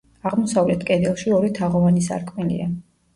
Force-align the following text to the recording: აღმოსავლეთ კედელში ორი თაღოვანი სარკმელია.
აღმოსავლეთ 0.27 0.85
კედელში 0.87 1.33
ორი 1.39 1.51
თაღოვანი 1.59 2.01
სარკმელია. 2.07 2.67